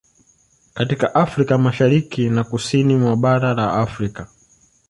Katika 0.73 1.15
Afrika 1.15 1.53
ya 1.53 1.57
Mashariki 1.57 2.29
na 2.29 2.43
Kusini 2.43 2.95
mwa 2.95 3.15
bara 3.17 3.53
la 3.53 3.73
Afrika 3.73 4.27